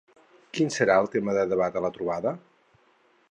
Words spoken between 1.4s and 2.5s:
debat a la trobada?